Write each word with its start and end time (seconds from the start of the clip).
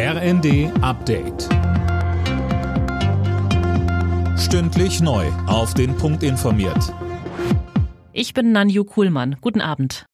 RND 0.00 0.70
Update. 0.80 1.48
Stündlich 4.38 5.00
neu. 5.00 5.26
Auf 5.48 5.74
den 5.74 5.96
Punkt 5.96 6.22
informiert. 6.22 6.94
Ich 8.12 8.32
bin 8.32 8.52
Nanju 8.52 8.84
Kuhlmann. 8.84 9.38
Guten 9.40 9.60
Abend. 9.60 10.06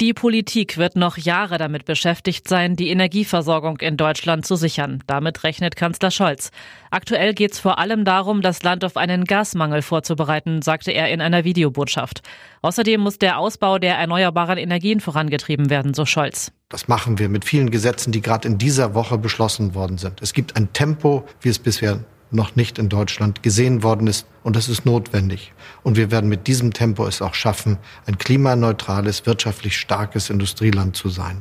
Die 0.00 0.14
Politik 0.14 0.78
wird 0.78 0.96
noch 0.96 1.18
Jahre 1.18 1.58
damit 1.58 1.84
beschäftigt 1.84 2.48
sein, 2.48 2.76
die 2.76 2.88
Energieversorgung 2.88 3.76
in 3.80 3.98
Deutschland 3.98 4.46
zu 4.46 4.56
sichern. 4.56 5.04
Damit 5.06 5.44
rechnet 5.44 5.76
Kanzler 5.76 6.10
Scholz. 6.10 6.50
Aktuell 6.90 7.34
geht 7.34 7.52
es 7.52 7.58
vor 7.58 7.78
allem 7.78 8.06
darum, 8.06 8.40
das 8.40 8.62
Land 8.62 8.86
auf 8.86 8.96
einen 8.96 9.26
Gasmangel 9.26 9.82
vorzubereiten, 9.82 10.62
sagte 10.62 10.92
er 10.92 11.10
in 11.10 11.20
einer 11.20 11.44
Videobotschaft. 11.44 12.22
Außerdem 12.62 13.02
muss 13.02 13.18
der 13.18 13.38
Ausbau 13.38 13.78
der 13.78 13.98
erneuerbaren 13.98 14.56
Energien 14.56 15.00
vorangetrieben 15.00 15.68
werden, 15.68 15.92
so 15.92 16.06
Scholz. 16.06 16.52
Das 16.68 16.88
machen 16.88 17.20
wir 17.20 17.28
mit 17.28 17.44
vielen 17.44 17.70
Gesetzen, 17.70 18.10
die 18.10 18.20
gerade 18.20 18.48
in 18.48 18.58
dieser 18.58 18.94
Woche 18.94 19.18
beschlossen 19.18 19.76
worden 19.76 19.98
sind. 19.98 20.20
Es 20.20 20.32
gibt 20.32 20.56
ein 20.56 20.72
Tempo, 20.72 21.24
wie 21.40 21.48
es 21.48 21.60
bisher 21.60 22.00
noch 22.32 22.56
nicht 22.56 22.80
in 22.80 22.88
Deutschland 22.88 23.44
gesehen 23.44 23.84
worden 23.84 24.08
ist. 24.08 24.26
Und 24.42 24.56
das 24.56 24.68
ist 24.68 24.84
notwendig. 24.84 25.52
Und 25.84 25.96
wir 25.96 26.10
werden 26.10 26.28
mit 26.28 26.48
diesem 26.48 26.72
Tempo 26.72 27.06
es 27.06 27.22
auch 27.22 27.34
schaffen, 27.34 27.78
ein 28.06 28.18
klimaneutrales, 28.18 29.26
wirtschaftlich 29.26 29.78
starkes 29.78 30.28
Industrieland 30.28 30.96
zu 30.96 31.08
sein. 31.08 31.40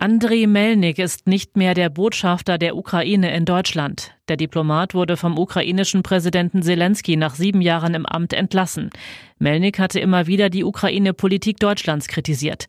Andriy 0.00 0.48
Melnik 0.48 0.98
ist 0.98 1.28
nicht 1.28 1.56
mehr 1.56 1.74
der 1.74 1.88
Botschafter 1.88 2.58
der 2.58 2.74
Ukraine 2.74 3.32
in 3.32 3.44
Deutschland. 3.44 4.10
Der 4.26 4.36
Diplomat 4.36 4.92
wurde 4.92 5.16
vom 5.16 5.38
ukrainischen 5.38 6.02
Präsidenten 6.02 6.64
Zelensky 6.64 7.14
nach 7.14 7.36
sieben 7.36 7.60
Jahren 7.60 7.94
im 7.94 8.06
Amt 8.06 8.32
entlassen. 8.32 8.90
Melnik 9.38 9.78
hatte 9.78 10.00
immer 10.00 10.26
wieder 10.26 10.50
die 10.50 10.64
Ukraine-Politik 10.64 11.60
Deutschlands 11.60 12.08
kritisiert. 12.08 12.66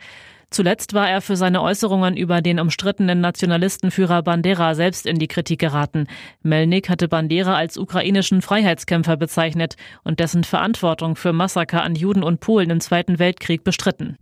Zuletzt 0.53 0.93
war 0.93 1.09
er 1.09 1.21
für 1.21 1.35
seine 1.35 1.63
Äußerungen 1.63 2.15
über 2.15 2.39
den 2.39 2.59
umstrittenen 2.59 3.19
Nationalistenführer 3.21 4.21
Bandera 4.21 4.75
selbst 4.75 5.07
in 5.07 5.17
die 5.17 5.27
Kritik 5.27 5.59
geraten. 5.59 6.05
Melnik 6.43 6.89
hatte 6.89 7.07
Bandera 7.07 7.55
als 7.55 7.75
ukrainischen 7.75 8.43
Freiheitskämpfer 8.43 9.17
bezeichnet 9.17 9.77
und 10.03 10.19
dessen 10.19 10.43
Verantwortung 10.43 11.15
für 11.15 11.33
Massaker 11.33 11.81
an 11.81 11.95
Juden 11.95 12.21
und 12.21 12.39
Polen 12.39 12.69
im 12.69 12.81
Zweiten 12.81 13.17
Weltkrieg 13.17 13.63
bestritten. 13.63 14.15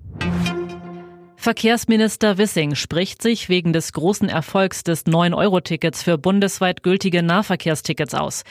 Verkehrsminister 1.36 2.38
Wissing 2.38 2.76
spricht 2.76 3.22
sich 3.22 3.50
wegen 3.50 3.74
des 3.74 3.92
großen 3.92 4.30
Erfolgs 4.30 4.86
des 4.86 5.08
9-Euro-Tickets 5.08 6.02
für 6.02 6.18
bundesweit 6.18 6.82
gültige 6.82 7.24
Nahverkehrstickets 7.24 8.14
aus. 8.14 8.44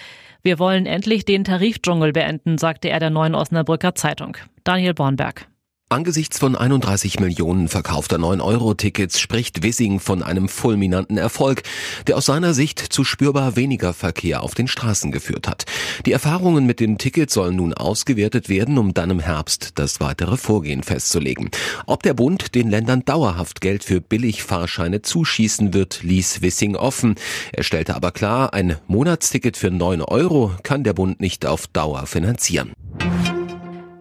Wir 0.42 0.58
wollen 0.58 0.84
endlich 0.84 1.24
den 1.24 1.44
Tarifdschungel 1.44 2.12
beenden, 2.12 2.58
sagte 2.58 2.90
er 2.90 3.00
der 3.00 3.08
Neuen 3.08 3.34
Osnabrücker 3.34 3.94
Zeitung. 3.94 4.36
Daniel 4.64 4.92
Bornberg. 4.92 5.46
Angesichts 5.92 6.38
von 6.38 6.54
31 6.54 7.18
Millionen 7.18 7.66
verkaufter 7.66 8.18
9-Euro-Tickets 8.18 9.18
spricht 9.18 9.64
Wissing 9.64 9.98
von 9.98 10.22
einem 10.22 10.48
fulminanten 10.48 11.18
Erfolg, 11.18 11.64
der 12.06 12.16
aus 12.16 12.26
seiner 12.26 12.54
Sicht 12.54 12.78
zu 12.78 13.02
spürbar 13.02 13.56
weniger 13.56 13.92
Verkehr 13.92 14.44
auf 14.44 14.54
den 14.54 14.68
Straßen 14.68 15.10
geführt 15.10 15.48
hat. 15.48 15.64
Die 16.06 16.12
Erfahrungen 16.12 16.64
mit 16.64 16.78
dem 16.78 16.96
Ticket 16.96 17.32
sollen 17.32 17.56
nun 17.56 17.74
ausgewertet 17.74 18.48
werden, 18.48 18.78
um 18.78 18.94
dann 18.94 19.10
im 19.10 19.18
Herbst 19.18 19.80
das 19.80 19.98
weitere 19.98 20.36
Vorgehen 20.36 20.84
festzulegen. 20.84 21.50
Ob 21.86 22.04
der 22.04 22.14
Bund 22.14 22.54
den 22.54 22.70
Ländern 22.70 23.04
dauerhaft 23.04 23.60
Geld 23.60 23.82
für 23.82 24.00
Billigfahrscheine 24.00 25.02
zuschießen 25.02 25.74
wird, 25.74 26.04
ließ 26.04 26.40
Wissing 26.40 26.76
offen. 26.76 27.16
Er 27.50 27.64
stellte 27.64 27.96
aber 27.96 28.12
klar, 28.12 28.54
ein 28.54 28.76
Monatsticket 28.86 29.56
für 29.56 29.72
9 29.72 30.02
Euro 30.02 30.52
kann 30.62 30.84
der 30.84 30.92
Bund 30.92 31.20
nicht 31.20 31.46
auf 31.46 31.66
Dauer 31.66 32.06
finanzieren. 32.06 32.74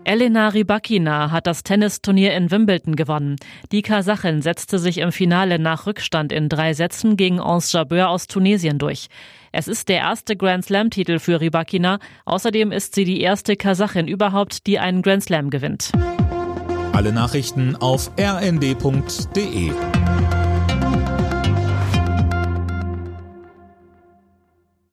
Elena 0.10 0.48
Rybakina 0.48 1.30
hat 1.30 1.46
das 1.46 1.62
Tennisturnier 1.62 2.34
in 2.34 2.50
Wimbledon 2.50 2.96
gewonnen. 2.96 3.36
Die 3.72 3.84
Kasachin 3.84 4.42
setzte 4.42 4.80
sich 4.80 4.98
im 4.98 5.12
Finale 5.12 5.60
nach 5.60 5.86
Rückstand 5.86 6.32
in 6.32 6.50
drei 6.50 6.74
Sätzen 6.74 7.16
gegen 7.16 7.40
Ons 7.40 7.72
Jabeur 7.72 8.10
aus 8.10 8.26
Tunesien 8.26 8.80
durch. 8.80 9.06
Es 9.52 9.68
ist 9.68 9.88
der 9.88 9.98
erste 9.98 10.36
Grand 10.36 10.66
Slam-Titel 10.66 11.20
für 11.20 11.40
Rybakina. 11.40 12.00
Außerdem 12.26 12.72
ist 12.72 12.96
sie 12.96 13.04
die 13.04 13.22
erste 13.22 13.56
Kasachin 13.56 14.08
überhaupt, 14.08 14.66
die 14.66 14.80
einen 14.80 15.04
Grand 15.04 15.26
Slam 15.26 15.52
gewinnt. 15.52 15.92
Alle 16.92 17.14
Nachrichten 17.14 17.76
auf 17.76 18.10
rnd.de 18.20 19.72